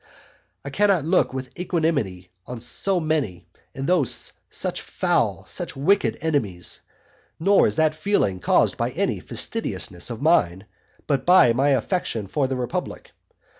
[0.65, 6.81] I cannot look with equanimity on so many, and those such foul, such wicked enemies;
[7.39, 10.65] nor is that feeling caused by any fastidiousness of mine,
[11.05, 13.11] but by my affection for the republic.